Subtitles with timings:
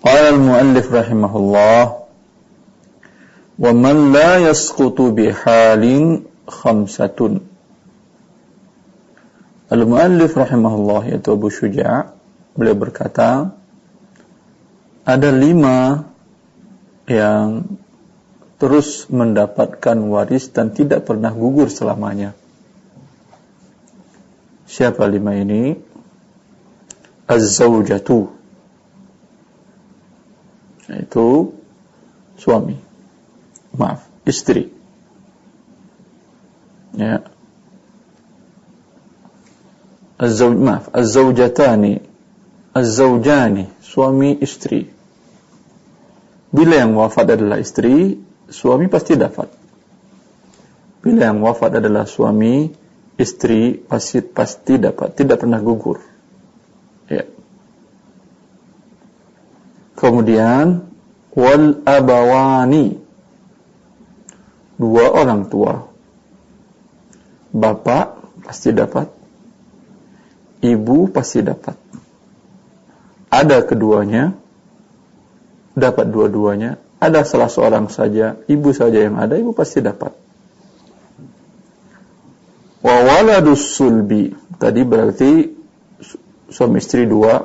[0.00, 1.84] Qala al-muallif rahimahullah
[3.60, 7.44] wa man la yasqutu bihalin khamsatun
[9.70, 12.16] Al-muallif rahimahullah yaitu Abu Syuja'
[12.56, 13.52] beliau berkata
[15.04, 16.10] ada lima
[17.06, 17.78] yang
[18.56, 22.32] terus mendapatkan waris dan tidak pernah gugur selamanya.
[24.64, 25.76] Siapa lima ini?
[27.30, 28.39] Az-zawjatu
[30.90, 31.54] yaitu
[32.34, 32.74] suami.
[33.78, 34.74] Maaf istri.
[36.98, 37.22] Ya.
[40.18, 42.02] Az-zawj maaf az-zawjatani
[42.74, 44.90] az-zawjani suami istri.
[46.50, 48.18] Bila yang wafat adalah istri
[48.50, 49.46] suami pasti dapat.
[51.00, 52.74] Bila yang wafat adalah suami
[53.14, 55.14] istri pasti pasti dapat.
[55.14, 56.02] Tidak pernah gugur.
[57.06, 57.22] Ya
[60.00, 60.88] Kemudian
[61.36, 62.96] wal abawani
[64.80, 65.84] dua orang tua.
[67.52, 69.12] Bapak pasti dapat.
[70.64, 71.76] Ibu pasti dapat.
[73.28, 74.32] Ada keduanya,
[75.76, 76.80] dapat dua-duanya.
[77.00, 80.12] Ada salah seorang saja, ibu saja yang ada, ibu pasti dapat.
[82.80, 84.32] Wa waladus sulbi.
[84.60, 85.30] Tadi berarti
[86.52, 87.40] suami istri dua,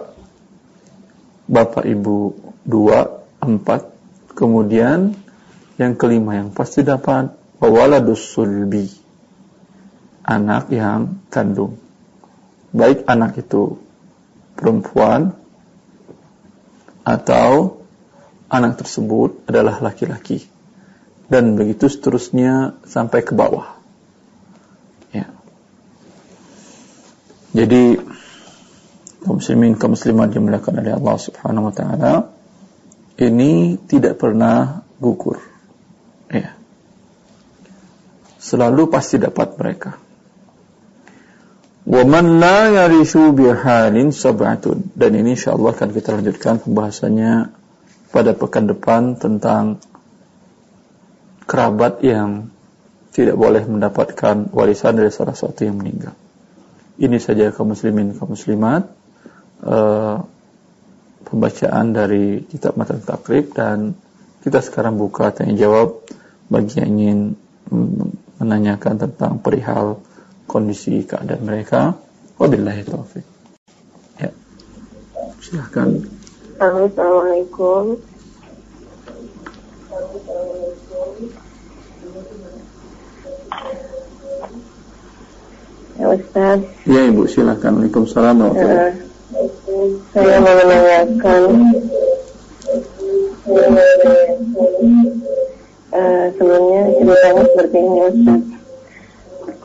[1.48, 3.94] bapak ibu dua, empat.
[4.35, 5.16] Kemudian
[5.80, 8.89] yang kelima yang pasti dapat waladus sulbi.
[10.25, 11.77] Anak yang kandung.
[12.75, 13.80] Baik anak itu
[14.58, 15.38] perempuan
[17.05, 17.80] atau
[18.49, 20.43] anak tersebut adalah laki-laki.
[21.30, 23.77] Dan begitu seterusnya sampai ke bawah.
[25.13, 25.30] Ya.
[27.55, 28.02] Jadi
[29.23, 32.34] kaum muslimin kaum muslimat dimuliakan oleh Allah Subhanahu wa taala
[33.16, 35.39] ini tidak pernah gugur.
[36.27, 36.55] Ya.
[38.39, 39.97] Selalu pasti dapat mereka.
[41.86, 44.92] Waman la yarishu bihalin sab'atun.
[44.98, 47.54] Dan ini insyaallah akan kita lanjutkan pembahasannya
[48.09, 49.80] pada pekan depan tentang
[51.45, 52.49] kerabat yang
[53.14, 56.17] tidak boleh mendapatkan warisan dari salah satu yang meninggal.
[56.99, 58.92] Ini saja kaum muslimin kaum muslimat.
[59.64, 60.25] Uh,
[61.25, 63.97] pembacaan dari kitab matan takrib dan
[64.45, 66.05] kita sekarang buka tanya jawab
[66.53, 67.19] bagi yang ingin
[68.37, 69.99] menanyakan tentang perihal
[70.45, 71.97] kondisi keadaan mereka.
[72.37, 73.25] Wabillahi taufik.
[74.21, 74.30] Ya.
[75.41, 76.05] Silahkan.
[76.61, 77.97] Assalamualaikum.
[85.95, 86.59] Ya Ustaz.
[86.83, 87.81] Ya Ibu, silakan.
[87.81, 89.05] Waalaikumsalam uh,
[90.15, 91.42] saya mau menanyakan
[95.92, 98.08] uh, sebelumnya ceritanya seperti ini.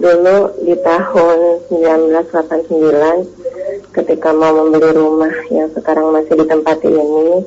[0.00, 1.38] Dulu di tahun
[1.70, 7.46] 1989 ketika mau membeli rumah yang sekarang masih ditempati ini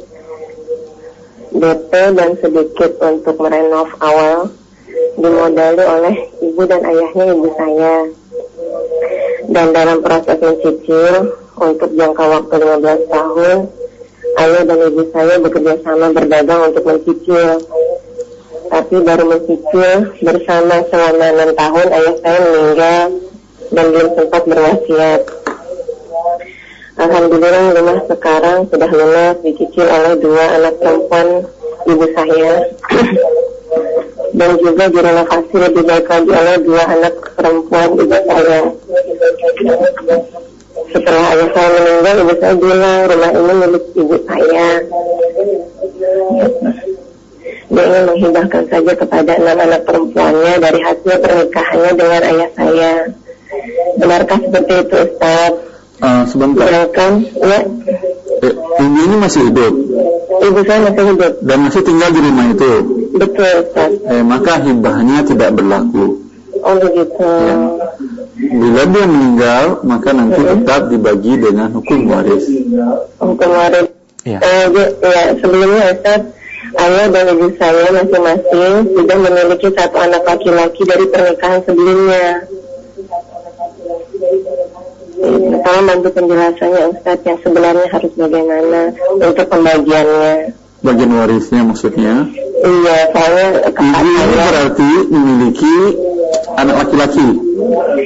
[1.60, 4.48] DP dan sedikit untuk merenov awal
[5.20, 8.08] dimodali oleh ibu dan ayahnya ibu saya
[9.52, 13.58] dan dalam proses mencicil untuk jangka waktu 15 tahun,
[14.40, 17.64] ayah dan ibu saya bekerja sama berdagang untuk mencicil.
[18.68, 23.04] Tapi baru mencicil bersama selama 6 tahun, ayah saya meninggal
[23.74, 25.22] dan belum sempat berwasiat.
[26.94, 31.28] Alhamdulillah rumah sekarang sudah lunas dicicil oleh dua anak perempuan
[31.90, 32.54] ibu saya.
[34.34, 38.62] dan juga direnovasi lebih baik lagi oleh dua anak perempuan ibu saya.
[40.94, 44.68] Setelah ayah saya meninggal, ibu saya bilang rumah ini milik ibu saya.
[47.74, 52.92] Dia ingin menghibahkan saja kepada enam anak perempuannya dari hasil pernikahannya dengan ayah saya.
[53.98, 55.54] Benarkah seperti itu Ustaz?
[56.04, 56.68] Uh, sebentar.
[56.70, 57.60] Silakan, ya.
[58.44, 59.74] Eh, ibu ini masih hidup?
[60.46, 61.34] Ibu saya masih hidup.
[61.42, 62.74] Dan masih tinggal di rumah itu?
[63.18, 63.92] Betul Ustaz.
[63.98, 66.22] Eh, maka hibahnya tidak berlaku.
[66.62, 67.26] Oh begitu.
[67.26, 67.58] Ya.
[68.34, 72.50] Bila dia meninggal, maka nanti tetap dibagi dengan hukum waris.
[73.22, 73.94] Hukum waris.
[74.26, 74.40] Ya.
[74.42, 74.66] Uh,
[75.04, 76.22] ya, sebelumnya Ustaz,
[76.80, 82.48] ayah dan ibu saya masing-masing sudah memiliki satu anak laki-laki dari pernikahan sebelumnya.
[85.64, 88.82] Tolong bantu penjelasannya Ustaz yang sebenarnya harus bagaimana
[89.14, 90.58] untuk pembagiannya.
[90.84, 92.28] Bagian warisnya maksudnya?
[92.64, 95.76] Iya, soalnya Ibu berarti memiliki
[96.60, 97.53] anak laki-laki.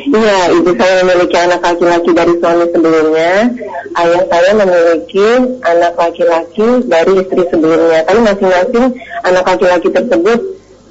[0.08, 3.34] Iya, ibu saya memiliki anak laki-laki dari suami sebelumnya.
[3.98, 5.28] ayah saya memiliki
[5.66, 8.06] anak laki-laki dari istri sebelumnya.
[8.06, 8.86] Tapi masing-masing
[9.26, 10.40] anak laki-laki tersebut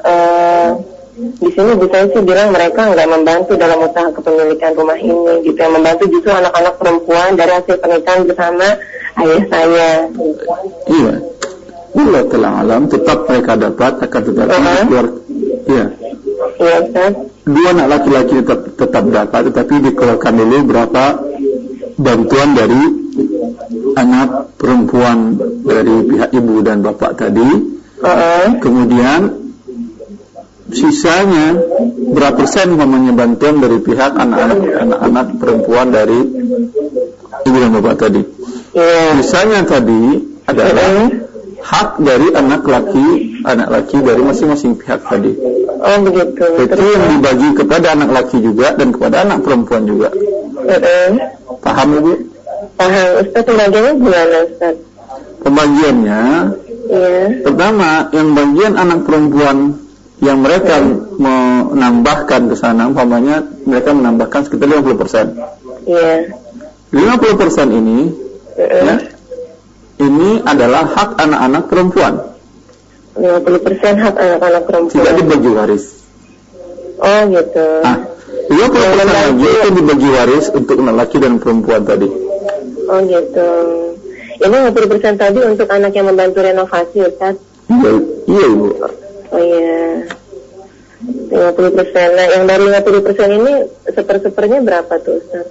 [0.02, 0.68] uh,
[1.16, 5.58] di sini ibu saya sih bilang mereka nggak membantu dalam usaha kepemilikan rumah ini gitu.
[5.58, 8.66] Yang membantu justru anak-anak perempuan dari hasil pernikahan bersama
[9.22, 9.90] ayah saya.
[10.90, 11.14] Iya.
[11.96, 14.84] Allah telah alam tetap mereka dapat akan tetapi uh -huh.
[14.84, 15.06] keluar
[15.64, 15.84] iya.
[17.46, 21.04] Dua anak laki-laki tetap tetap dapat tetapi dikeluarkan dulu berapa
[21.96, 22.82] bantuan dari
[23.96, 27.48] anak perempuan dari pihak ibu dan bapak tadi.
[27.96, 28.46] Uh -huh.
[28.60, 29.20] Kemudian
[30.72, 31.56] sisanya
[32.12, 36.20] berapa persen umpamanya bantuan dari pihak anak-anak anak-anak perempuan dari
[37.46, 38.22] ibu dan bapak tadi.
[39.22, 41.24] Sisanya tadi adalah yeah.
[41.64, 43.06] hak dari anak laki
[43.46, 45.32] anak laki dari masing-masing pihak tadi.
[45.86, 46.46] Oh begitu.
[46.66, 50.10] Itu yang dibagi kepada anak laki juga dan kepada anak perempuan juga.
[50.66, 51.30] Yeah.
[51.62, 52.12] Paham ibu?
[52.74, 53.08] Paham.
[53.22, 54.74] Ustaz pembagiannya gimana Ustaz?
[55.46, 56.22] Pembagiannya,
[56.90, 57.26] yeah.
[57.46, 59.78] pertama yang bagian anak perempuan
[60.18, 60.80] yang mereka
[61.20, 65.26] menambahkan ke sana umpamanya mereka menambahkan sekitar 50 persen.
[65.86, 66.34] Iya.
[66.90, 67.98] 50 persen ini,
[68.56, 68.96] ya,
[70.00, 72.14] ini adalah hak anak-anak perempuan.
[73.16, 75.00] 50 persen hak anak-anak perempuan.
[75.00, 75.84] Tidak dibagi waris.
[77.00, 77.68] Oh gitu.
[77.84, 77.98] Nah,
[78.48, 82.08] 50 persen lagi itu dibagi waris untuk anak laki dan perempuan tadi.
[82.86, 83.50] Oh gitu.
[84.36, 87.40] Ini 50 persen tadi untuk anak yang membantu renovasi, Ustaz?
[87.72, 87.92] Iya,
[88.28, 88.66] iya Ibu.
[89.32, 89.80] Oh iya.
[91.32, 92.08] 50 persen.
[92.14, 93.52] Nah, yang dari 50 persen ini
[93.88, 95.46] seper-sepernya berapa tuh, Ustaz?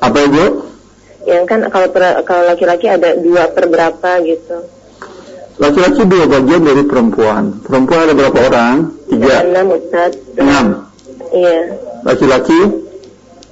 [0.00, 0.44] Apa Ibu?
[1.26, 1.88] Yang kan kalau
[2.24, 4.75] kalau laki-laki ada dua per berapa gitu.
[5.56, 7.64] Laki-laki dua bagian dari perempuan.
[7.64, 8.74] Perempuan ada berapa orang?
[9.08, 9.34] Tiga.
[9.44, 10.12] Enam, Ustaz.
[10.36, 10.66] Enam.
[11.32, 11.60] Iya.
[12.04, 12.60] Laki-laki?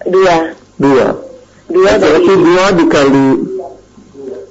[0.05, 0.37] Dua.
[0.77, 1.07] Dua.
[1.69, 2.45] Dua Laki-laki dari...
[2.45, 3.29] dua dikali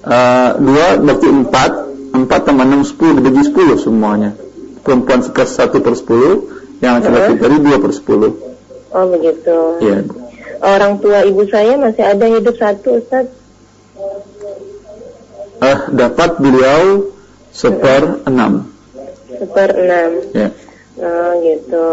[0.06, 1.72] uh, dua berarti empat.
[2.14, 4.38] Empat tambah enam sepuluh dibagi sepuluh semuanya
[4.86, 6.46] perempuan sekitar satu per sepuluh,
[6.84, 8.32] yang laki-laki tadi dua per sepuluh.
[8.94, 9.58] Oh begitu.
[9.82, 10.06] Iya.
[10.62, 13.28] Orang tua ibu saya masih ada hidup satu, Ustaz.
[15.64, 17.10] Eh, dapat beliau
[17.54, 18.68] seper enam.
[19.30, 20.10] Seper enam.
[20.34, 20.50] Ya.
[20.98, 21.88] Oh gitu.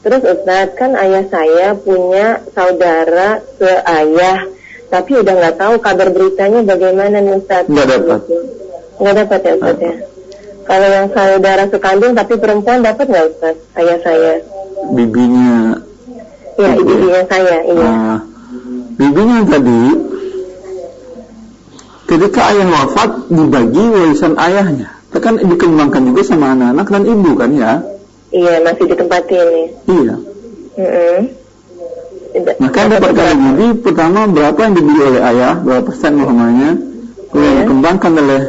[0.00, 4.48] Terus Ustaz kan ayah saya punya saudara seayah,
[4.88, 7.68] tapi udah nggak tahu kabar beritanya bagaimana nih Ustaz.
[7.68, 8.20] Nggak dapat.
[9.00, 9.94] Nggak dapat ya Ustaz ya.
[10.64, 13.56] Kalau yang saudara sekandung tapi perempuan dapat nggak Ustaz?
[13.76, 14.34] Ayah saya.
[14.92, 15.76] Bibinya.
[16.60, 17.88] Ya, bibinya saya, iya.
[17.88, 18.18] Nah,
[19.00, 19.80] bibinya tadi
[22.10, 24.90] ketika ayah wafat dibagi warisan ayahnya.
[25.14, 27.72] Kan dikembangkan juga sama anak-anak dan ibu kan ya?
[28.30, 29.64] Iya, masih ditempati ini.
[29.90, 30.14] Iya.
[30.78, 31.18] Mm -hmm.
[32.62, 36.78] Maka dapat kali bibi pertama berapa yang dibeli oleh ayah, berapa persen umpamanya,
[37.34, 37.60] kemudian yeah.
[37.66, 38.42] dikembangkan oleh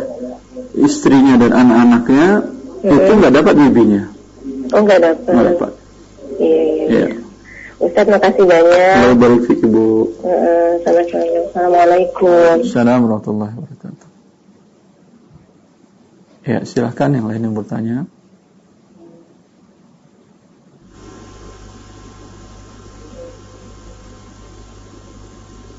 [0.77, 2.27] istrinya dan anak-anaknya
[2.85, 2.93] hmm.
[2.93, 4.03] itu nggak dapat bibinya.
[4.77, 5.31] Oh nggak dapat.
[5.33, 5.71] Nggak dapat.
[6.37, 6.61] Iya.
[6.61, 6.85] iya.
[6.87, 7.20] iya.
[7.81, 8.93] Ustaz makasih banyak.
[8.93, 9.85] Allah barik fik Ibu.
[10.21, 12.61] Uh, Assalamualaikum.
[12.61, 14.09] Assalamualaikum warahmatullahi wabarakatuh.
[16.45, 18.05] Ya, silahkan yang lain yang bertanya.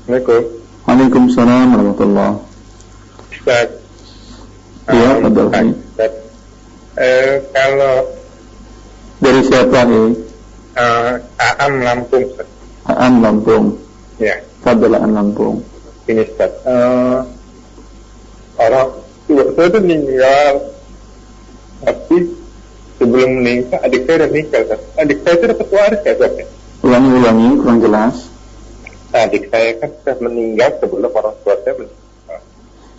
[0.03, 0.43] Assalamualaikum.
[0.83, 2.35] Waalaikumsalam warahmatullahi
[3.31, 3.67] Ustaz,
[4.91, 5.47] Iya, betul.
[6.93, 7.95] Eh, kalau
[9.23, 10.32] dari siapa nih?
[10.73, 12.25] Uh, Aan Lampung.
[12.89, 13.65] Aan Lampung.
[14.17, 14.41] Ya.
[14.65, 15.61] Fadil Aan Lampung.
[16.09, 16.51] Ini Ustaz.
[16.65, 17.23] Uh,
[18.57, 18.89] orang
[19.29, 20.53] tua saya itu meninggal,
[21.85, 22.17] tapi
[22.99, 24.29] sebelum menikah adik saya udah.
[24.33, 24.81] Ustaz.
[24.97, 26.47] Adik saya itu dapat waris ya Ustaz?
[26.83, 28.15] Ulangi-ulangi, kurang jelas.
[29.13, 32.03] Adik saya kan sudah meninggal sebelum orang tua saya meninggal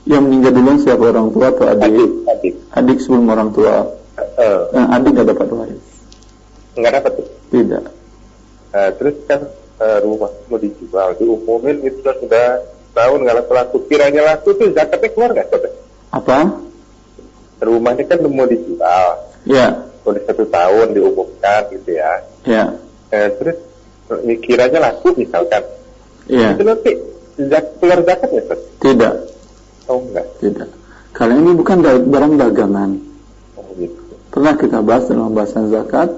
[0.05, 1.89] yang meninggal duluan siapa orang tua atau adik?
[1.89, 2.55] Adik, adik.
[2.77, 3.89] Adik sebelum orang tua.
[4.37, 5.85] Uh, adik nggak dapat waris.
[6.77, 7.13] Nggak dapat
[7.55, 7.85] Tidak.
[8.75, 9.41] Uh, terus kan
[9.79, 12.47] uh, rumah mau dijual, diumumin itu sudah sudah
[12.91, 13.87] tahun nggak laku.
[13.87, 15.71] Kiranya laku tuh zakatnya keluar nggak saudara?
[16.11, 16.39] Apa?
[17.63, 19.09] Rumahnya kan mau dijual.
[19.47, 19.87] Ya.
[20.03, 22.13] Udah satu tahun diumumkan gitu ya.
[22.43, 22.65] Ya.
[23.15, 23.59] Uh, terus
[24.43, 25.63] kiranya laku misalkan.
[26.27, 26.59] Iya.
[26.59, 26.91] Itu nanti
[27.39, 28.61] zak, keluar zakatnya, Ustaz?
[28.83, 29.15] Tidak.
[29.87, 30.27] Oh enggak.
[30.43, 30.69] Tidak.
[31.15, 31.79] Karena ini bukan
[32.11, 32.91] barang dagangan.
[33.55, 34.03] Oh gitu.
[34.35, 36.11] Pernah kita bahas dalam pembahasan zakat,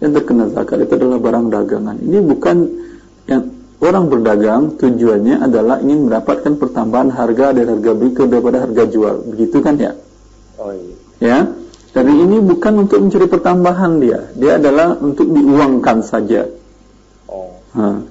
[0.00, 1.96] yang terkena zakat itu adalah barang dagangan.
[2.04, 2.56] Ini bukan
[3.26, 3.42] yang
[3.80, 9.14] orang berdagang tujuannya adalah ingin mendapatkan pertambahan harga dan harga beli daripada harga jual.
[9.32, 9.92] Begitu kan ya?
[10.60, 10.96] Oh iya.
[11.20, 11.38] Ya.
[11.96, 14.20] Jadi ini bukan untuk mencari pertambahan dia.
[14.36, 16.44] Dia adalah untuk diuangkan saja.
[17.24, 17.56] Oh.
[17.72, 18.04] Ha.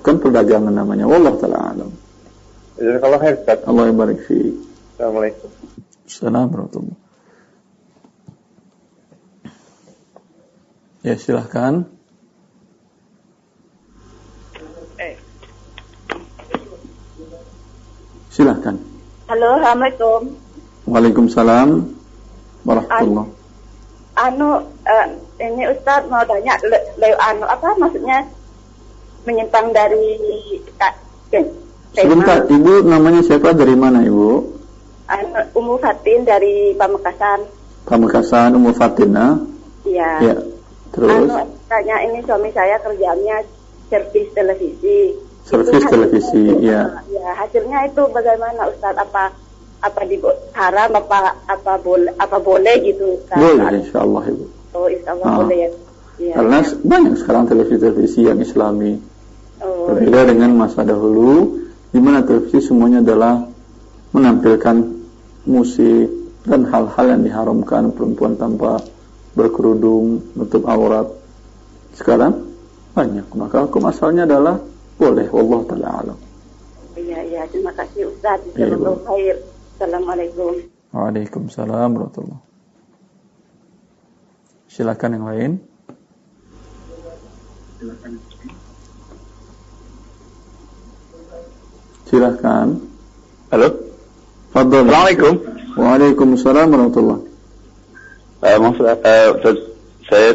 [0.00, 1.04] Bukan perdagangan namanya.
[1.04, 1.92] Wallah taala alam.
[2.80, 3.58] Jazakallah khair Ustaz.
[3.68, 4.56] Allah yang barik fiik.
[4.96, 5.48] Assalamualaikum.
[6.08, 7.03] Assalamualaikum warahmatullahi
[11.04, 11.84] Ya silahkan.
[18.32, 18.80] Silahkan.
[19.28, 20.20] Halo, Assalamualaikum.
[20.88, 21.68] Waalaikumsalam
[22.64, 23.30] warahmatullahi
[24.14, 24.50] Anu,
[24.88, 25.06] eh,
[25.44, 28.24] ini Ustadz mau tanya, le, le- anu apa maksudnya
[29.28, 30.16] menyimpang dari
[30.80, 30.96] ka-
[31.28, 31.52] ke-
[31.92, 32.24] tema?
[32.24, 34.30] Sebentar, Ibu namanya siapa dari mana Ibu?
[35.12, 37.44] Anu, Umu Fatin dari Pamekasan.
[37.84, 39.36] Pamekasan Umur Fatina.
[39.84, 40.10] Iya.
[40.32, 40.34] Ya.
[40.94, 41.34] Terus Anu,
[41.66, 43.42] tanya ini suami saya kerjanya
[43.90, 45.10] servis televisi.
[45.44, 46.88] Servis televisi, iya.
[47.10, 49.02] Ya, hasilnya itu bagaimana Ustadz?
[49.02, 49.34] Apa
[49.84, 50.16] apa di
[50.56, 53.42] haram apa apa boleh apa boleh gitu Ustadz?
[53.42, 54.44] boleh insya Allah Ibu.
[54.72, 55.36] Oh, insya Allah Ah.
[55.42, 55.70] boleh ya.
[56.14, 56.34] Iya.
[56.38, 58.92] Karena banyak sekarang televisi-televisi yang islami.
[59.60, 61.58] Oh, Berbeda dengan masa dahulu,
[61.90, 63.42] di mana televisi semuanya adalah
[64.14, 64.76] menampilkan
[65.44, 66.06] musik
[66.46, 68.78] dan hal-hal yang diharamkan perempuan tanpa
[69.34, 71.10] berkerudung, nutup aurat.
[71.94, 72.54] Sekarang
[72.94, 74.62] banyak, maka hukum asalnya adalah
[74.94, 75.26] boleh.
[75.30, 76.18] Allah taala alam.
[76.94, 77.42] Iya, iya.
[77.50, 78.38] Terima kasih Ustaz.
[78.54, 79.36] Iya, Jazakallahu khair.
[79.74, 80.52] Assalamualaikum.
[80.94, 82.42] Waalaikumsalam warahmatullahi
[84.70, 85.50] Silakan yang lain.
[92.06, 92.68] Silakan.
[93.50, 93.68] Halo.
[94.54, 94.86] Fadol.
[94.86, 95.34] Assalamualaikum.
[95.74, 97.33] Waalaikumsalam warahmatullahi
[98.44, 99.28] Eh, maksud, eh,
[100.04, 100.30] saya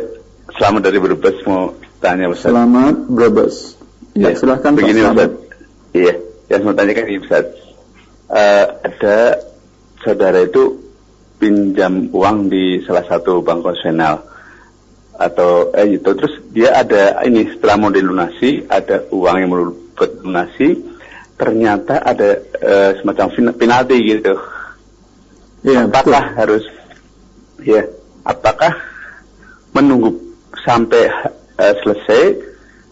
[0.58, 2.50] selamat dari Brebes mau tanya Ustaz.
[2.50, 3.78] Selamat Brebes.
[4.18, 5.06] Ya, silakan Pak Begini.
[5.06, 5.32] Ustaz.
[5.94, 6.14] Iya,
[6.50, 7.46] yang mau tanyakan ini Ustaz.
[8.34, 9.18] Eh, ada
[10.02, 10.82] saudara itu
[11.38, 14.26] pinjam uang di salah satu bank konvensional
[15.20, 19.68] atau eh itu terus dia ada ini setelah mau dilunasi ada uang yang mau
[20.24, 20.80] lunasi
[21.36, 24.34] ternyata ada eh, semacam penalti gitu
[25.60, 25.92] Iya, betul.
[25.92, 26.64] apakah harus
[27.60, 27.84] ya
[28.30, 28.78] apakah
[29.74, 30.14] menunggu
[30.62, 31.10] sampai
[31.58, 32.22] eh, selesai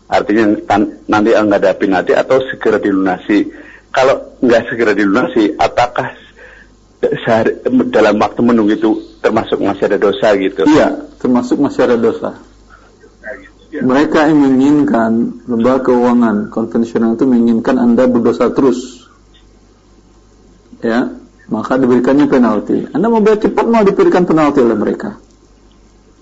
[0.09, 3.53] artinya tan- nanti ada penalti atau segera dilunasi
[3.93, 6.09] kalau nggak segera dilunasi apakah
[7.01, 7.61] sehari,
[7.93, 8.91] dalam waktu menunggu itu
[9.21, 12.31] termasuk masih ada dosa gitu Iya, termasuk masih ada dosa.
[13.67, 19.05] Mereka yang menginginkan lembaga keuangan konvensional itu menginginkan Anda berdosa terus.
[20.81, 21.13] Ya,
[21.51, 22.87] maka diberikannya penalti.
[22.89, 25.19] Anda mau bayar cepat mau diberikan penalti oleh mereka.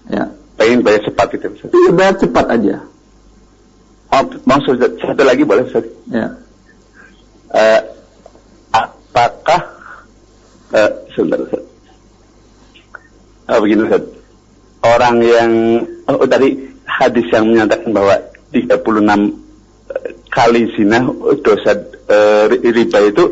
[0.05, 0.23] Ya,
[0.55, 1.69] pengen bayar cepat gitu Ustaz.
[1.71, 2.75] iya bayar cepat aja.
[4.11, 5.85] Oh, maksud satu lagi boleh Ustaz?
[6.07, 6.29] Ya,
[7.49, 7.81] Eh,
[8.69, 9.61] apakah
[10.71, 11.63] eh, sebentar Ustaz.
[13.47, 14.03] Oh, begini Ustaz.
[14.81, 15.51] Orang yang
[16.05, 16.53] oh, tadi
[16.85, 18.13] hadis yang menyatakan bahwa
[18.53, 19.31] 36 eh,
[20.29, 21.73] kali zina oh, dosa
[22.47, 23.25] ri- riba itu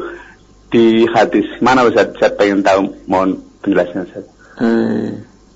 [0.68, 2.10] di hadis mana Ustaz?
[2.18, 4.26] Saya pengen tahu mohon penjelasan Ustaz.
[4.58, 5.14] eh,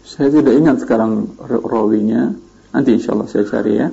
[0.07, 2.31] saya tidak ingat sekarang ra- rawinya.
[2.71, 3.87] Nanti insya Allah saya cari ya.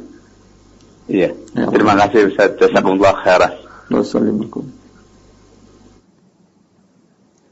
[1.10, 1.30] Iya.
[1.34, 2.54] Ya, Terima kasih Ustaz.
[2.56, 3.52] Jazakumullah khairan.
[3.90, 4.64] Wassalamualaikum.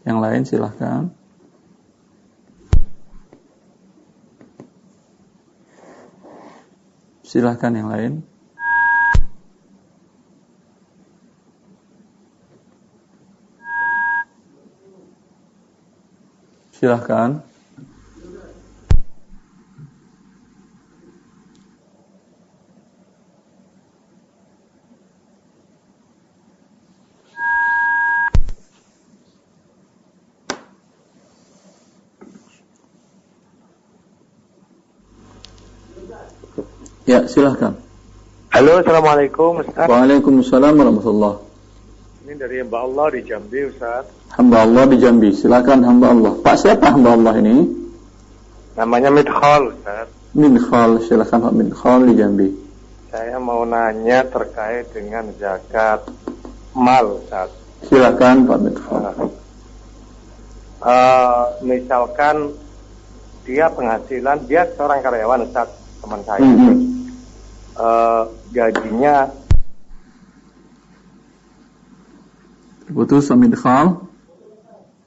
[0.07, 1.03] Yang lain silahkan.
[7.23, 8.13] Silahkan yang lain.
[16.73, 17.52] Silahkan.
[37.13, 37.77] Ya, silahkan.
[38.57, 39.85] Halo, Assalamualaikum Ustaz.
[39.85, 41.45] Waalaikumsalam warahmatullah.
[42.25, 44.09] Ini dari Mbak Allah di Jambi Ustaz.
[44.33, 45.29] Hamba Allah di Jambi.
[45.37, 46.33] Silakan hamba Allah.
[46.41, 47.69] Pak siapa hamba Allah ini?
[48.81, 50.09] Namanya Midhol Ustaz.
[50.33, 51.05] Minkhal.
[51.05, 52.49] Silakan Pak Minkhal di Jambi.
[53.13, 56.09] Saya mau nanya terkait dengan zakat
[56.73, 57.53] mal Ustaz.
[57.93, 59.05] Silakan Pak Minkhal.
[60.81, 62.57] Eh, misalkan
[63.45, 65.69] dia penghasilan, dia seorang karyawan Ustaz,
[66.01, 66.41] teman saya.
[66.41, 66.93] Mhm.
[67.73, 69.33] Eh, gajinya
[72.93, 74.05] Putus Pak Minkhal.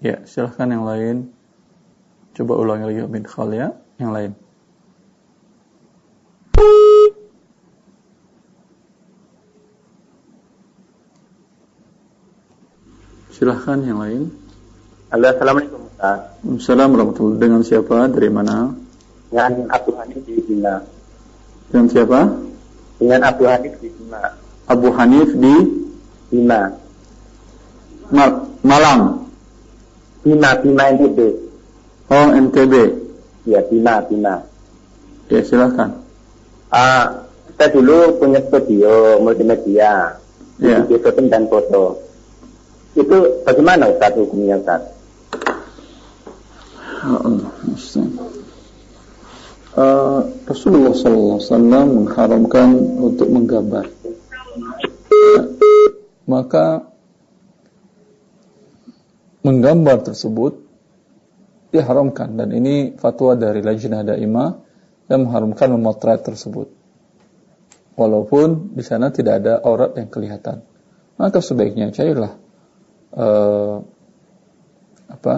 [0.01, 1.15] Ya, silakan yang lain.
[2.33, 3.67] Coba ulangi lagi Pak Minkhal ya.
[4.01, 4.31] Yang lain.
[13.29, 14.33] Silahkan yang lain.
[15.13, 16.19] Halo, Assalamualaikum Ustaz.
[16.41, 17.97] Assalamualaikum warahmatullahi Dengan siapa?
[18.09, 18.73] Dari mana?
[19.29, 20.81] Dengan Abdul Hanif di Bina.
[21.69, 22.44] Dengan siapa?
[22.95, 24.21] Dengan Abdul Hanif di Bina.
[24.65, 25.55] Abu Hanif di
[26.31, 26.61] Bina.
[28.11, 29.29] Ma- Malang.
[30.25, 31.19] Bima, Bima NTB.
[32.09, 32.73] Oh, NTB.
[33.45, 34.41] Ya, Bima, Bima.
[35.29, 36.01] Ya, silahkan.
[36.73, 37.25] Ah,
[37.55, 40.17] saya dulu punya studio multimedia.
[40.59, 40.81] Ya.
[40.83, 41.99] Video syuting dan foto.
[42.95, 44.55] Itu bagaimana Ustaz hukumnya?
[44.55, 44.79] Ya
[47.75, 48.07] Ustaz.
[49.75, 51.41] Uh, Rasulullah SAW
[51.89, 52.69] mengharamkan
[53.01, 53.89] untuk menggambar.
[56.29, 56.85] Maka
[59.41, 60.61] menggambar tersebut
[61.73, 64.49] diharamkan dan ini fatwa dari Lajnah Daimah
[65.09, 66.69] yang mengharamkan memotret tersebut.
[67.97, 70.61] Walaupun di sana tidak ada aurat yang kelihatan.
[71.17, 72.37] Maka sebaiknya cairlah
[73.17, 73.81] uh,
[75.09, 75.35] apa?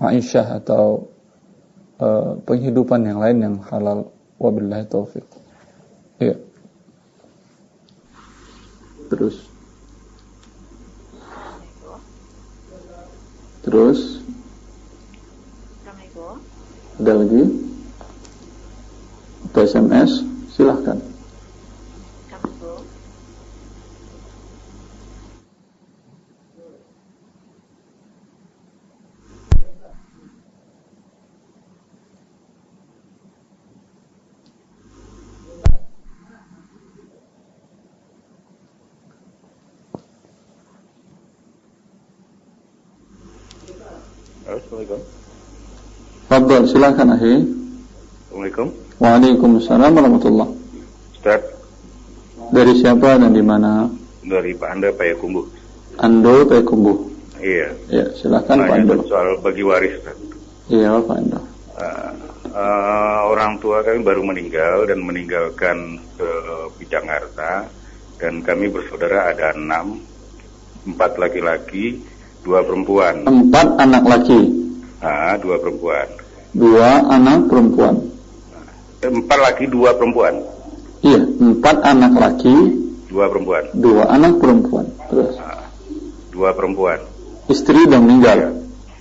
[0.00, 1.12] Aisyah atau
[2.00, 5.22] uh, penghidupan yang lain yang halal wabillahi taufik.
[6.16, 6.40] Iya.
[9.12, 9.36] Terus.
[13.60, 14.00] Terus.
[17.00, 17.42] Ada lagi?
[19.50, 20.20] Atau SMS?
[20.52, 21.09] Silahkan.
[44.60, 45.00] Assalamualaikum.
[46.28, 47.34] Fadol, silahkan ahi.
[48.28, 48.66] Assalamualaikum.
[49.00, 50.48] Waalaikumsalam warahmatullah.
[51.16, 51.42] Ustaz,
[52.50, 53.88] Dari siapa dan di mana?
[54.20, 55.46] dari Pak Anda Payakumbuh.
[55.98, 56.98] Ando Pekumbuh.
[57.40, 57.72] Iya.
[57.88, 59.00] Ya, silahkan Pak Ando.
[59.08, 60.16] Soal bagi waris, Ustaz.
[60.68, 61.40] Iya, Pak Ando.
[61.80, 62.12] Uh,
[62.52, 66.30] uh, orang tua kami baru meninggal dan meninggalkan ke
[66.86, 67.64] Jakarta
[68.20, 70.04] dan kami bersaudara ada enam,
[70.84, 72.04] empat laki-laki,
[72.40, 73.14] dua perempuan.
[73.22, 74.40] Empat anak laki,
[75.00, 76.06] Ah, dua perempuan.
[76.52, 77.94] dua anak perempuan.
[79.00, 80.34] Eh, Empat laki, dua perempuan.
[81.00, 82.54] Iya, empat anak laki,
[83.08, 83.64] Dua perempuan.
[83.72, 84.86] dua anak perempuan.
[85.08, 85.64] Terus, Ah,
[86.28, 87.00] dua perempuan.
[87.46, 88.38] istri sudah meninggal.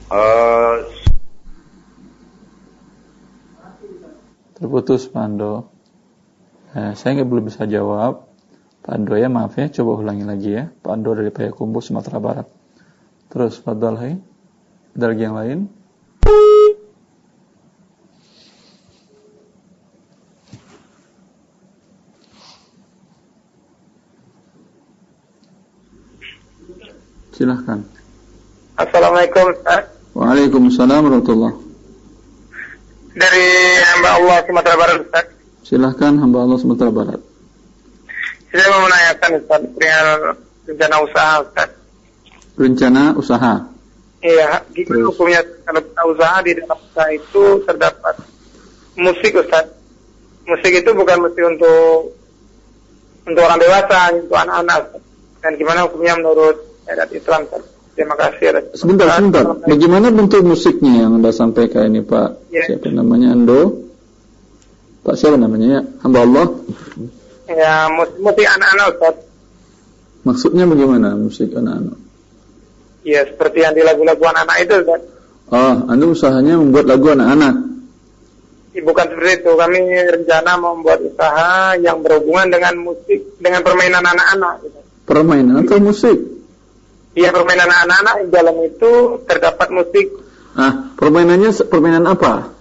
[0.10, 0.76] Eh,
[4.56, 5.72] Terputus Pak Ando.
[6.70, 8.28] Eh, saya nggak belum bisa jawab.
[8.80, 10.68] Pak Ando ya maaf ya, coba ulangi lagi ya.
[10.70, 12.48] Pak Ando dari Payakumbuh, Sumatera Barat.
[13.30, 14.18] Terus, Fadal hai.
[14.98, 15.60] Ada lagi yang lain?
[27.38, 27.86] Silahkan.
[28.76, 29.94] Assalamualaikum Ustaz.
[30.18, 31.54] Waalaikumsalam warahmatullah.
[33.14, 33.48] Dari
[33.94, 35.26] hamba Allah Sumatera Barat Ustaz.
[35.64, 37.22] Silahkan hamba Allah Sumatera Barat.
[38.50, 40.08] Saya mau menanyakan Ustaz perihal
[40.66, 41.79] rencana usaha Ustaz.
[42.60, 43.64] Rencana usaha.
[44.20, 45.08] Iya, gimana Terus.
[45.16, 48.16] hukumnya kalau kita usaha di dalam usaha itu terdapat
[49.00, 49.66] musik Ustaz.
[50.44, 52.20] Musik itu bukan mesti untuk
[53.24, 54.80] untuk orang dewasa, untuk anak-anak.
[54.92, 55.02] Ustaz.
[55.40, 57.64] Dan gimana hukumnya menurut syariat Islam Ustaz?
[57.96, 58.46] Terima kasih.
[58.52, 59.44] atas- Sebentar, sebentar.
[59.64, 62.52] Bagaimana bentuk musiknya yang Anda sampaikan ini Pak?
[62.52, 62.64] Ya.
[62.68, 63.88] Siapa namanya Ando?
[65.00, 65.82] Pak siapa namanya ya?
[66.04, 66.48] Hamba Allah.
[67.48, 69.16] Ya, mus- musik anak-anak Ustaz.
[70.28, 72.09] Maksudnya bagaimana musik anak-anak?
[73.04, 75.02] Ya, seperti yang di lagu-lagu anak-anak itu Ustaz.
[75.50, 77.56] Oh, Anda usahanya membuat lagu anak-anak.
[78.76, 79.52] Ya, Bukan seperti itu.
[79.56, 84.54] Kami rencana membuat usaha yang berhubungan dengan musik, dengan permainan anak-anak.
[84.68, 84.80] Gitu.
[85.10, 86.18] Permainan atau musik?
[87.18, 88.92] Iya, permainan anak-anak di dalam itu
[89.26, 90.08] terdapat musik.
[90.54, 92.54] Ah, permainannya permainan apa?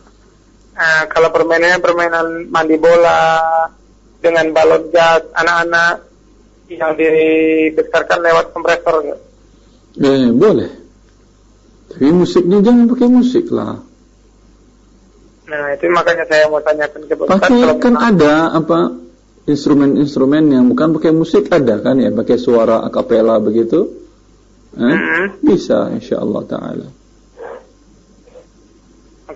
[0.79, 3.43] Nah, kalau permainannya permainan mandi bola
[4.23, 6.07] dengan balon gas anak-anak
[6.73, 9.28] yang dibesarkan lewat kompresor.
[9.99, 10.71] Eh, boleh.
[11.91, 13.83] Tapi musiknya jangan pakai musik lah.
[15.49, 18.93] Nah, itu makanya saya mau tanyakan ke Bapak Pakai kan ada apa
[19.49, 23.89] instrumen-instrumen yang bukan pakai musik ada kan ya, pakai suara akapela begitu.
[24.77, 24.85] Eh?
[24.85, 25.25] Mhm.
[25.43, 26.89] Bisa insya Allah taala.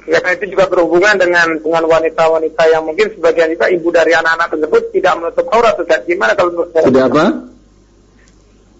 [0.03, 4.83] karena itu juga berhubungan dengan dengan wanita-wanita yang mungkin sebagian juga ibu dari anak-anak tersebut
[4.91, 5.79] tidak menutup aurat.
[6.05, 6.91] Gimana kalau menurut saya?
[6.91, 7.25] Tidak apa?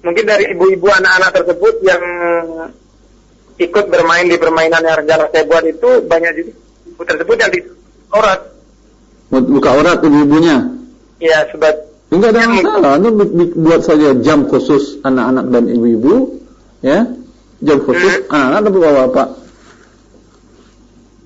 [0.03, 2.03] Mungkin dari ibu-ibu anak-anak tersebut yang
[3.59, 6.53] ikut bermain di permainan yang rencana saya buat itu banyak juga
[6.91, 7.61] ibu tersebut yang di
[8.11, 8.41] aurat.
[9.31, 10.67] Buka aurat ibu-ibunya.
[11.23, 12.91] Ya, sebab Enggak ada masalah.
[13.01, 16.45] Anda bu- bu- buat saja jam khusus anak-anak dan ibu-ibu,
[16.85, 17.09] ya,
[17.65, 19.29] jam khusus anak-anak dan bapak-bapak.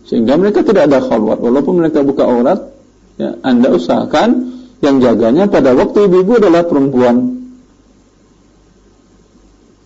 [0.06, 1.42] Sehingga mereka tidak ada khalwat.
[1.42, 2.70] Walaupun mereka buka aurat,
[3.18, 7.34] ya, Anda usahakan yang jaganya pada waktu ibu-ibu adalah perempuan.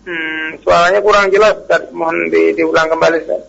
[0.05, 1.89] Hmm, suaranya kurang jelas, Ustaz.
[1.91, 3.41] Mohon di, diulang kembali, Ustaz.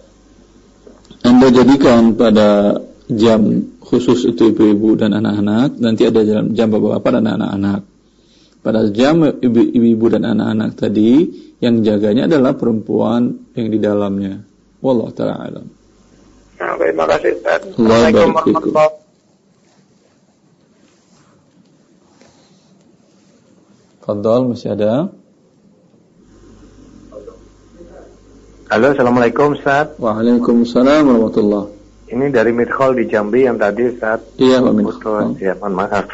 [1.22, 3.40] Anda jadikan pada jam
[3.79, 7.81] khusus itu ibu-ibu dan anak-anak, nanti ada jam, jam bapak-bapak dan anak-anak.
[8.62, 11.31] Pada jam ibu-ibu dan anak-anak tadi,
[11.62, 14.42] yang jaganya adalah perempuan yang di dalamnya.
[14.83, 15.66] Wallah ta'ala alam.
[16.59, 17.61] Nah, terima kasih, Ustaz.
[17.70, 19.01] Assalamualaikum warahmatullahi
[24.03, 25.14] Fadol masih ada?
[28.72, 30.00] Halo, Assalamualaikum Ustaz.
[30.00, 31.68] Waalaikumsalam warahmatullah.
[32.08, 34.24] Ini dari Midhol di Jambi yang tadi Ustaz.
[34.40, 36.08] Iya Pak ya mohon maaf.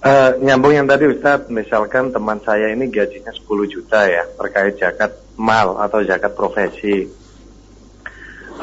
[0.00, 5.12] Eh, nyambung yang tadi Ustaz, misalkan teman saya ini gajinya 10 juta ya, terkait zakat
[5.36, 7.04] mal atau zakat profesi.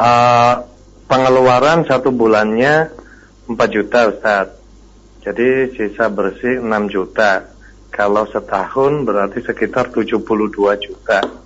[0.01, 0.53] Eh,
[1.05, 2.89] pengeluaran satu bulannya
[3.45, 4.49] 4 juta Ustaz.
[5.21, 7.45] Jadi sisa bersih 6 juta.
[7.93, 10.25] Kalau setahun berarti sekitar 72
[10.81, 11.45] juta.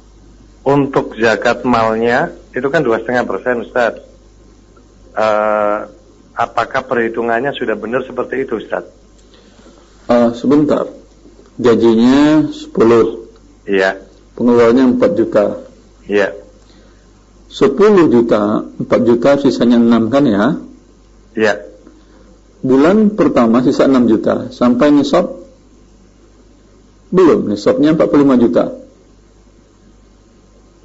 [0.61, 3.97] Untuk zakat malnya itu kan dua setengah persen Ustaz.
[5.11, 5.77] Eh,
[6.37, 8.85] apakah perhitungannya sudah benar seperti itu Ustaz?
[10.05, 10.85] Ah, sebentar.
[11.57, 13.27] Gajinya 10,
[13.69, 14.01] Iya,
[14.33, 15.45] pengeluarannya 4 juta.
[16.09, 16.33] iya,
[17.51, 20.45] 10 juta, 4 juta sisanya 6 kan ya?
[21.37, 21.53] iya.
[22.61, 24.49] Bulan pertama sisa 6 juta.
[24.53, 25.41] Sampai nisab
[27.09, 28.65] belum, nisabnya 45 juta.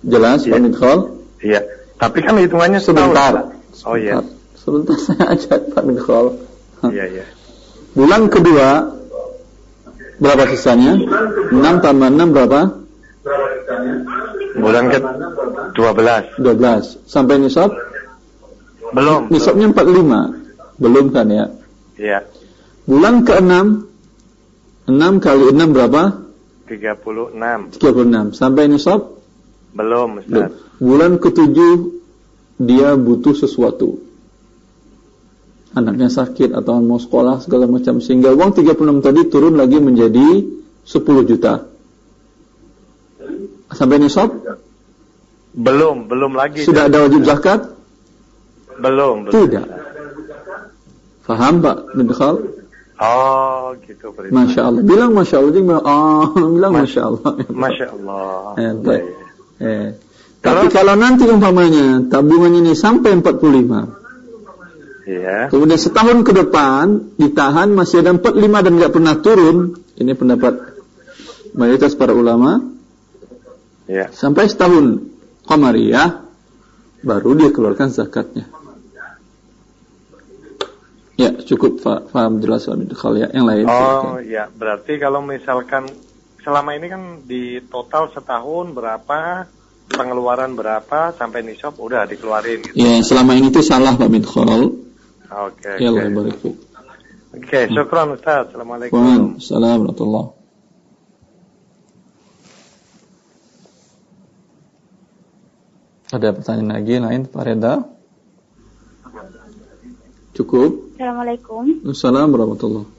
[0.07, 0.55] Jelas Iya.
[0.55, 0.99] Pak?
[1.43, 1.61] Iya,
[1.99, 3.33] tapi kan hitungannya setahun, Sebentar.
[3.69, 3.85] Ustaz.
[3.85, 4.23] Oh iya,
[4.55, 6.27] Sebentar saya ajak Pak Midkhol.
[6.89, 7.25] iya, iya.
[7.93, 8.93] Bulan kedua
[10.17, 10.97] berapa sisanya?
[11.51, 12.61] 6 tambah 6 berapa?
[14.57, 14.99] Bulan ke
[15.75, 17.05] 12 12.
[17.05, 17.75] Sampai nisab?
[18.87, 19.29] belum.
[19.29, 20.79] Nisabnya 45.
[20.79, 21.45] Belum kan ya?
[21.97, 22.19] Iya,
[22.87, 23.53] Bulan ke-6
[24.87, 26.03] 6 kali 6 berapa?
[26.71, 28.33] 36 36.
[28.33, 29.17] Sampai nisab?
[29.77, 30.25] Belum.
[30.25, 30.51] Ustaz.
[30.81, 31.59] Bulan ke-7
[32.57, 34.01] dia butuh sesuatu.
[35.77, 40.41] Anaknya sakit atau mau sekolah segala macam sehingga uang 36 tadi turun lagi menjadi
[40.89, 41.69] 10 juta.
[43.77, 44.33] Sampai nisab?
[45.53, 46.65] Belum, belum lagi.
[46.65, 47.77] Sudah ada wajib zakat?
[48.81, 49.33] Belum, belum.
[49.37, 49.67] Tidak.
[51.29, 52.37] Faham Pak bin Khal?
[52.97, 54.09] Oh, gitu.
[54.33, 54.81] Masya Allah.
[54.81, 55.53] Bilang Masya Allah.
[55.53, 57.31] Bilang, oh, bilang Masya Allah.
[57.53, 58.57] Masya Allah.
[58.57, 59.05] Eh, baik.
[59.61, 59.89] Eh.
[60.43, 64.07] Tapi kalau nanti umpamanya tabungan ini sampai 45,
[65.07, 65.51] Iya.
[65.51, 70.55] kemudian setahun ke depan ditahan masih ada 45 dan nggak pernah turun, ini pendapat
[71.55, 72.63] mayoritas para ulama,
[73.91, 74.11] Iya.
[74.15, 75.03] sampai setahun
[75.47, 76.27] qamariyah
[77.07, 78.51] baru dia keluarkan zakatnya.
[81.17, 82.13] Ya, cukup Pak.
[82.13, 83.33] Faham jelas Pak bin Khal ya.
[83.33, 83.65] Yang lain.
[83.65, 84.13] Oh, silakan.
[84.29, 84.45] ya.
[84.53, 85.89] Berarti kalau misalkan
[86.47, 89.51] selama ini kan di total setahun berapa,
[89.91, 92.79] pengeluaran berapa sampai nisab udah dikeluarin gitu.
[92.79, 94.47] Ya, selama ini itu salah Pak bin Khal.
[95.27, 95.73] Oke.
[95.83, 95.99] Ya oke.
[95.99, 96.57] Allah barik fiik.
[97.35, 98.55] Oke, syukran Ustaz.
[98.55, 98.95] Assalamualaikum.
[98.95, 100.39] Waalaikumsalam warahmatullahi
[106.07, 107.83] Ada pertanyaan lagi lain Pak Reda?
[110.39, 110.95] Cukup?
[110.95, 111.83] Assalamualaikum.
[111.91, 112.95] Assalamualaikum warahmatullahi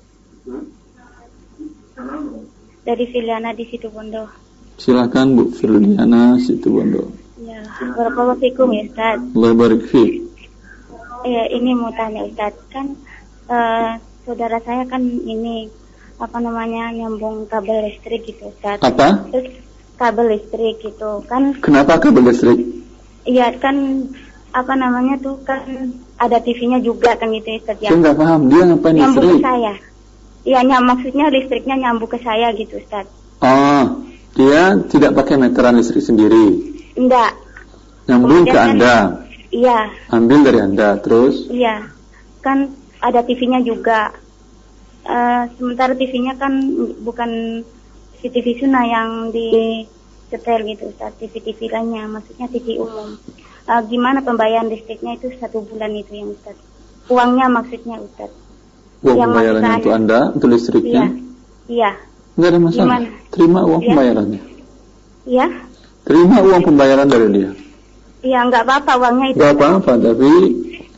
[2.87, 4.31] Dari Filiana di situ Bondo.
[4.79, 7.11] Silakan Bu Firliana Situbondo.
[7.43, 7.59] Ya,
[7.91, 9.19] Barakallahu fikum ya Ustaz.
[9.19, 9.91] Allah barik.
[11.27, 12.55] Ya, ini mau tanya Ustaz.
[12.71, 12.95] Kan
[13.51, 13.91] eh,
[14.23, 15.67] saudara saya kan ini
[16.15, 18.79] apa namanya nyambung kabel listrik gitu Ustaz.
[18.79, 19.27] Apa?
[19.35, 19.51] Terus
[19.99, 22.55] kabel listrik gitu kan Kenapa kabel listrik?
[23.27, 24.07] iya kan
[24.55, 25.59] apa namanya tuh kan
[26.15, 27.91] ada TV-nya juga kan gitu Ustaz ya.
[27.91, 28.41] Saya nggak paham.
[28.47, 29.43] Dia ngapain nyambung listrik?
[29.43, 29.73] ke saya.
[30.47, 33.03] Iya, maksudnya listriknya nyambung ke saya gitu Ustaz.
[33.43, 33.83] Oh,
[34.31, 36.55] dia tidak pakai meteran listrik sendiri.
[36.95, 37.35] Enggak.
[38.07, 38.95] Nyambung ke Kemudian kan- Anda.
[39.47, 40.89] Iya, Ambil dari Anda.
[41.03, 41.51] Terus?
[41.51, 41.91] iya.
[42.39, 42.71] Kan
[43.03, 44.15] ada TV-nya juga.
[45.03, 46.51] Eh, sementara TV-nya kan
[47.03, 47.63] bukan
[48.17, 49.83] CCTV Suna yang di
[50.27, 53.15] setel gitu Ustaz, TV-TV lainnya, maksudnya TV umum.
[53.67, 56.55] Eh, gimana pembayaran listriknya itu satu bulan itu yang Ustaz?
[57.07, 58.31] Uangnya maksudnya Ustaz.
[59.05, 61.03] Uang Yang pembayarannya untuk Anda, untuk listriknya?
[61.05, 61.11] Iya,
[61.69, 61.91] iya,
[62.37, 62.85] Nggak ada masalah.
[62.85, 63.09] Gimana?
[63.33, 63.87] Terima uang Iya.
[63.89, 64.41] pembayarannya.
[65.27, 65.47] iya.
[66.07, 67.49] Terima uang pembayaran dari dia.
[68.23, 69.37] Iya, nggak apa-apa uangnya itu.
[69.43, 70.31] Gak apa-apa, tapi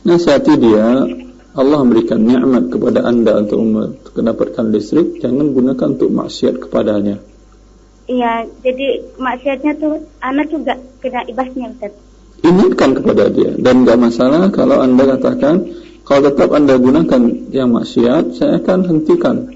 [0.06, 0.86] nasihati dia.
[1.50, 3.58] Allah memberikan nikmat kepada anda untuk
[4.14, 7.18] mendapatkan listrik, jangan gunakan untuk maksiat kepadanya.
[8.06, 11.92] Iya, jadi maksiatnya tuh anak juga kena ibasnya Ustaz.
[12.40, 15.68] Ingatkan kepada dia dan gak masalah kalau anda katakan
[16.10, 17.22] kalau tetap anda gunakan
[17.54, 19.46] yang maksiat, saya akan hentikan.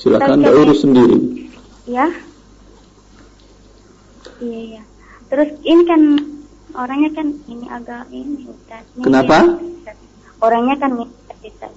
[0.00, 1.52] Silakan anda urus sendiri.
[1.84, 2.08] Ya,
[4.42, 4.82] Iya, iya.
[5.30, 6.02] Terus ini kan
[6.74, 8.82] orangnya kan ini agak ini Ustaz.
[8.98, 9.38] Kenapa?
[9.62, 9.96] Ustaz.
[10.42, 11.06] Orangnya kan ini
[11.46, 11.72] Ustaz.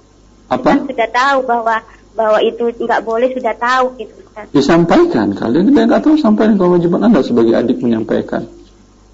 [0.50, 0.70] Apa?
[0.74, 1.76] Kan sudah tahu bahwa
[2.16, 4.50] bahwa itu nggak boleh sudah tahu gitu Ustaz.
[4.50, 5.30] Disampaikan.
[5.38, 8.42] Kalian tidak tahu sampaikan kewajiban anda sebagai adik menyampaikan.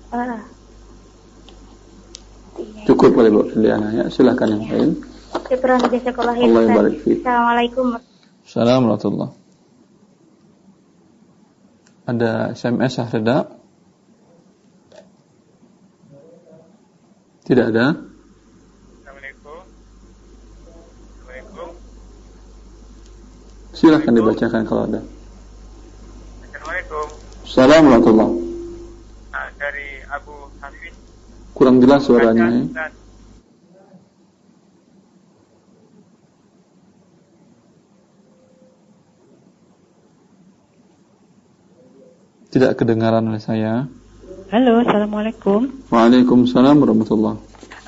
[0.08, 0.51] Ah.
[2.84, 4.04] Cukup oleh Bu Filiana ya.
[4.12, 4.90] Silakan yang lain.
[5.32, 6.96] Allah barik.
[7.00, 7.86] Assalamualaikum.
[8.42, 9.32] Assalamualaikum warahmatullahi
[12.02, 13.46] Ada SMS Sahreda?
[17.42, 17.86] Tidak ada?
[17.96, 19.58] Assalamualaikum.
[21.22, 21.68] Assalamualaikum.
[23.72, 25.00] Silahkan dibacakan kalau ada.
[31.62, 32.90] Kurang jelas suaranya ya.
[42.50, 43.86] Tidak kedengaran oleh saya.
[44.50, 45.70] Halo, Assalamualaikum.
[45.86, 47.38] Waalaikumsalam warahmatullahi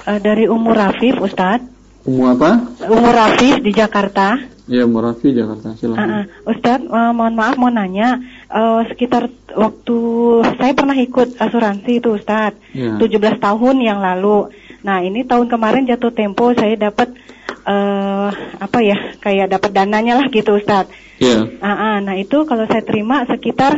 [0.06, 1.66] Eh, dari Umur Rafif, Ustadz.
[2.06, 2.73] Umum apa?
[2.90, 4.54] Umur Rafif di Jakarta.
[4.64, 5.76] Ya, Murafi Jakarta.
[5.76, 6.08] Silakan.
[6.08, 8.16] Uh, Ustadz, eh, mohon maaf mau nanya.
[8.48, 9.96] eh, sekitar waktu
[10.56, 12.72] saya pernah ikut asuransi itu, Ustadz.
[12.72, 12.96] Ya.
[12.96, 14.48] 17 tahun yang lalu.
[14.80, 17.12] Nah, ini tahun kemarin jatuh tempo saya dapat
[17.64, 19.16] eh apa ya?
[19.20, 20.92] Kayak dapat dananya lah gitu, Ustadz.
[21.20, 21.44] Ya.
[21.60, 23.76] Ah, ah, nah itu kalau saya terima sekitar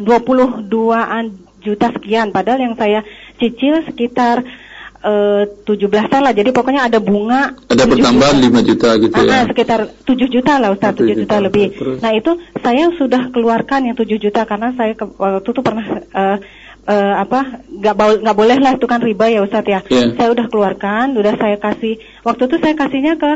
[0.00, 1.24] 22-an
[1.60, 3.04] juta sekian padahal yang saya
[3.36, 4.44] cicil sekitar
[5.00, 6.32] eh 17-an lah.
[6.36, 8.60] Jadi pokoknya ada bunga Ada 7 pertambahan juta.
[8.60, 9.40] 5 juta gitu ya.
[9.48, 11.36] sekitar 7 juta lah Ustaz, 7 7 juta, juta.
[11.40, 11.66] lebih.
[11.72, 11.98] Terus?
[12.04, 16.36] Nah, itu saya sudah keluarkan yang 7 juta karena saya ke, waktu itu pernah eh
[16.84, 19.80] eh, apa nggak nggak boleh lah itu kan riba ya Ustaz ya.
[19.88, 20.16] Iya.
[20.20, 23.30] Saya udah keluarkan, udah saya kasih waktu itu saya kasihnya ke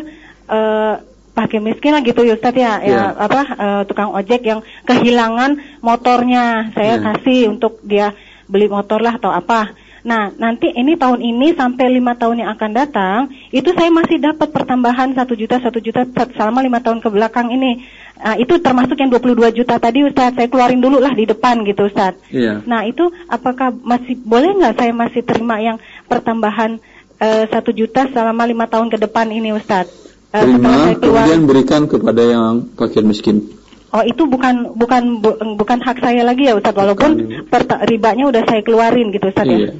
[0.53, 0.95] eh
[1.35, 3.05] pakai miskin lah gitu ya Ustaz ya, ya Iya.
[3.17, 7.05] apa eh, tukang ojek yang kehilangan motornya saya Iya.
[7.09, 8.13] kasih untuk dia
[8.45, 9.73] beli motor lah atau apa.
[10.05, 14.53] Nah, nanti ini tahun ini sampai lima tahun yang akan datang, itu saya masih dapat
[14.53, 17.81] pertambahan satu juta, satu juta selama lima tahun ke belakang ini.
[18.15, 21.89] Nah, itu termasuk yang 22 juta tadi Ustaz, saya keluarin dulu lah di depan gitu
[21.89, 22.21] Ustaz.
[22.29, 22.61] Iya.
[22.63, 26.77] Nah, itu apakah masih boleh nggak saya masih terima yang pertambahan
[27.17, 29.89] eh, satu juta selama lima tahun ke depan ini Ustaz?
[30.31, 33.41] Eh, Terima, kemudian berikan kepada yang fakir miskin.
[33.89, 37.47] Oh itu bukan bukan bu- bukan hak saya lagi ya Ustaz walaupun Bukan.
[37.47, 39.71] perta- ribanya udah saya keluarin gitu Ustaz Iya.
[39.71, 39.73] ya.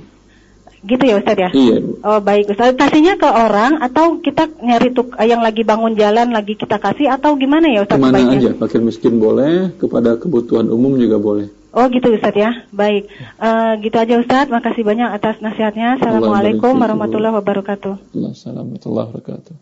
[0.85, 1.49] Gitu ya Ustaz ya.
[1.49, 1.77] Iya.
[2.05, 2.77] Oh baik Ustaz.
[2.77, 7.41] Kasihnya ke orang atau kita nyari tuk yang lagi bangun jalan lagi kita kasih atau
[7.41, 8.37] gimana ya Ustaz Ke mana sebaiknya?
[8.37, 11.49] aja, fakir miskin boleh, kepada kebutuhan umum juga boleh.
[11.73, 12.53] Oh gitu Ustaz ya.
[12.71, 13.09] Baik.
[13.41, 14.47] Eh, gitu aja Ustaz.
[14.53, 15.97] Makasih banyak atas nasihatnya.
[15.97, 17.95] Assalamualaikum warahmatullahi wabarakatuh.
[18.13, 18.45] Assalamualaikum
[18.85, 19.55] warahmatullahi wabarakatuh.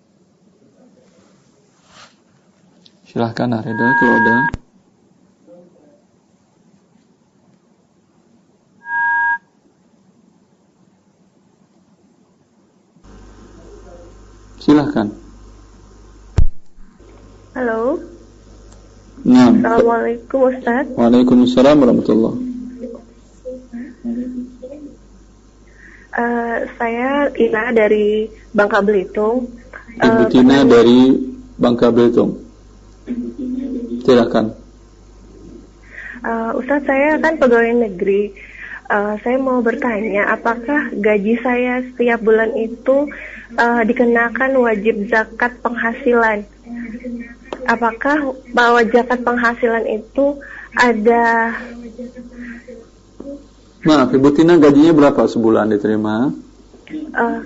[3.08, 4.61] Silahkan Areda kalau ada.
[14.62, 15.10] Silahkan.
[17.58, 17.98] Halo,
[19.26, 19.50] Nah.
[19.54, 20.86] Assalamualaikum Ustaz.
[20.94, 22.38] Waalaikumsalam warahmatullahi
[26.12, 29.48] Eh, saya Ina dari Bangka Belitung.
[29.96, 31.16] Ibu Tina dari
[31.56, 32.36] Bangka Belitung.
[34.04, 34.52] Silakan.
[36.22, 38.28] Eh, Ustadz saya kan pegawai negeri.
[38.92, 43.08] Eh, saya mau bertanya, apakah gaji saya setiap bulan itu
[43.56, 46.44] eh, dikenakan wajib zakat penghasilan?
[47.68, 50.40] Apakah bahwa zakat penghasilan itu
[50.76, 51.54] ada
[53.82, 56.30] Maaf, Ibu Tina gajinya berapa sebulan diterima?
[56.92, 57.40] eh,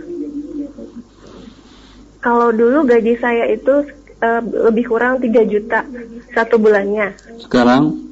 [2.21, 3.89] kalau dulu gaji saya itu
[4.21, 5.87] eh, lebih kurang 3 juta
[6.37, 7.17] satu bulannya.
[7.41, 8.07] Sekarang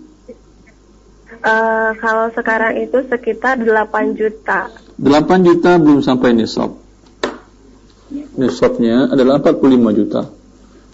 [1.44, 4.72] Eh, kalau sekarang itu sekitar 8 juta.
[4.96, 6.72] 8 juta belum sampai nisab.
[8.14, 10.22] Nisabnya adalah 45 juta.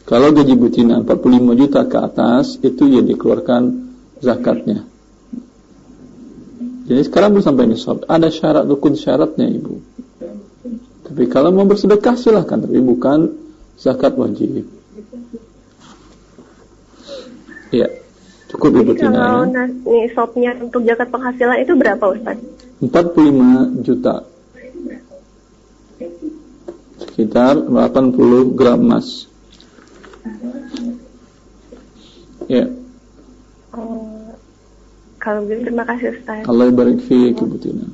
[0.09, 3.63] Kalau gaji betina 45 juta ke atas, itu ya dikeluarkan
[4.19, 4.85] zakatnya.
[6.91, 8.03] Jadi sekarang belum sampai nisab.
[8.11, 9.79] Ada syarat rukun syaratnya ibu.
[11.07, 13.31] Tapi kalau mau bersedekah silahkan, tapi bukan
[13.79, 14.67] zakat wajib.
[17.71, 17.87] Iya,
[18.51, 19.65] cukup ibu Jadi Tina kalau ya.
[19.87, 22.39] nisabnya untuk zakat penghasilan itu berapa Ustaz?
[22.83, 24.27] 45 juta
[27.11, 29.27] sekitar 80 gram emas.
[32.51, 32.67] Ya.
[33.75, 34.35] Oh,
[35.23, 36.43] kalau begitu terima kasih Ustaz.
[36.47, 37.87] Allah barik Tina.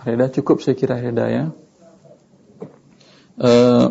[0.00, 1.44] Reda cukup saya kira Reda ya.
[3.40, 3.86] Eh,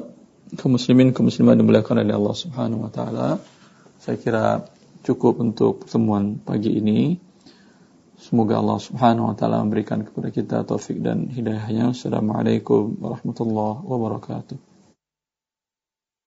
[0.57, 3.29] kaum muslimin kaum muslimat dimuliakan oleh Allah Subhanahu wa taala.
[3.99, 4.45] Saya kira
[5.03, 7.28] cukup untuk pertemuan pagi ini
[8.19, 11.95] Semoga Allah Subhanahu wa taala memberikan kepada kita taufik dan hidayahnya.
[11.95, 14.68] Assalamualaikum warahmatullahi wabarakatuh.